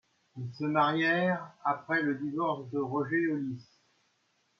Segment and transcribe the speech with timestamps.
[0.35, 3.67] Ils se marrièrent après le divorce de Roger Hollis.